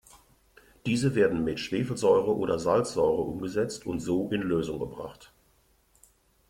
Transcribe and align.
Diese 0.87 1.13
werden 1.13 1.43
mit 1.43 1.59
Schwefelsäure 1.59 2.35
oder 2.35 2.57
Salzsäure 2.57 3.21
umgesetzt 3.21 3.85
und 3.85 3.99
so 3.99 4.27
in 4.31 4.41
Lösung 4.41 4.79
gebracht. 4.79 5.31